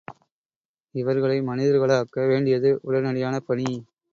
[0.95, 3.69] இவர்களை மனிதர்களாக்க வேண்டியது உடனடியான பணி!